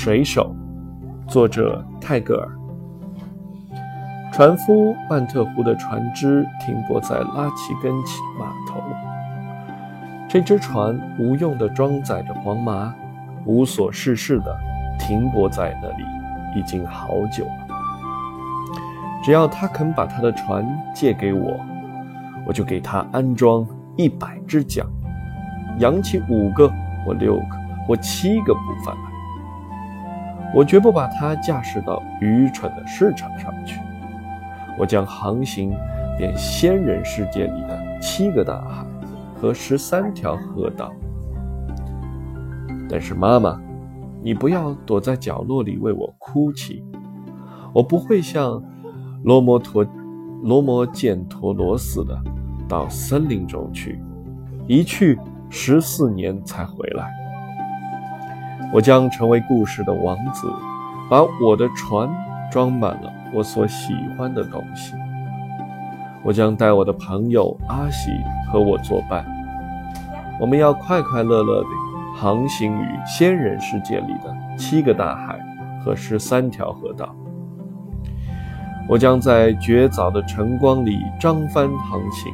[0.00, 0.54] 水手，
[1.26, 2.48] 作者泰戈尔。
[4.32, 7.92] 船夫曼特湖的船只停泊在拉奇根
[8.38, 8.80] 码头。
[10.28, 12.94] 这只船无用的装载着黄麻，
[13.44, 14.56] 无所事事的
[15.00, 16.04] 停泊在那里，
[16.54, 17.66] 已经好久了。
[19.20, 21.58] 只要他肯把他的船借给我，
[22.46, 24.86] 我就给他安装一百只桨，
[25.80, 26.72] 扬起五个
[27.04, 27.46] 或六个
[27.84, 28.94] 或七个部分。
[30.54, 33.80] 我绝不把它驾驶到愚蠢的市场上去。
[34.78, 35.74] 我将航行
[36.16, 38.86] 遍仙人世界里的七个大海
[39.34, 40.92] 和十三条河道。
[42.88, 43.60] 但是妈妈，
[44.22, 46.82] 你不要躲在角落里为我哭泣。
[47.74, 48.62] 我不会像
[49.24, 49.84] 罗摩陀
[50.42, 52.18] 罗摩犍陀罗似的
[52.66, 54.00] 到森林中去，
[54.66, 55.18] 一去
[55.50, 57.10] 十四年才回来。
[58.72, 60.52] 我将成为故事的王子，
[61.08, 62.08] 把我的船
[62.50, 63.12] 装满了。
[63.32, 64.94] 我所喜欢的东西，
[66.22, 68.10] 我将带我的朋友阿喜
[68.50, 69.24] 和我作伴。
[70.40, 71.68] 我们要快快乐乐地
[72.16, 75.38] 航行于仙人世界里的七个大海
[75.84, 77.14] 和十三条河道。
[78.88, 82.32] 我将在绝早的晨光里张帆航行。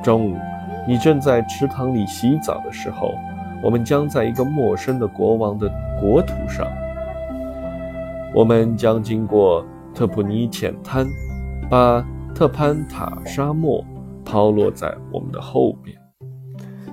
[0.00, 0.36] 中午，
[0.86, 3.12] 你正在池塘里洗澡的时候，
[3.62, 5.70] 我们将在一个陌生的国王的
[6.00, 6.66] 国土上。
[8.34, 9.64] 我们将经过。
[9.94, 11.08] 特普尼浅滩，
[11.68, 13.84] 把特潘塔沙漠
[14.24, 15.96] 抛落在我们的后边。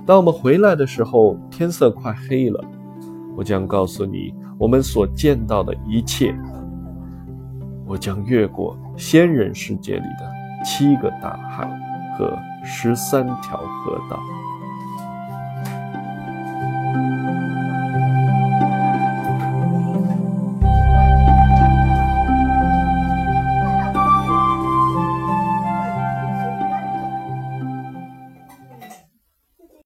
[0.04, 2.64] 当我们回来的时候，天色快黑了。
[3.36, 6.34] 我将告诉你我们所见到的一切。
[7.86, 11.68] 我将越过仙人世界里的七个大海
[12.18, 14.18] 和十三条河道。